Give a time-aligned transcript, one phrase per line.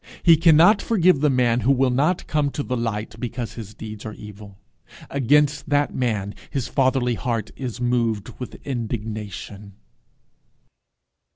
[0.23, 4.03] He cannot forgive the man who will not come to the light because his deeds
[4.03, 4.57] are evil.
[5.11, 9.73] Against that man his fatherly heart is moved with indignation.